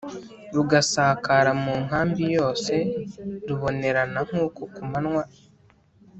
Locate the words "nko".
4.27-4.43